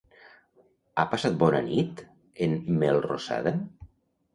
Ha 1.01 1.05
passat 1.11 1.37
bona 1.45 1.61
nit 1.69 2.03
en 2.49 2.59
Melrosada? 2.83 3.59